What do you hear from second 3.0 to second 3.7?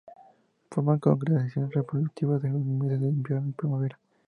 de invierno y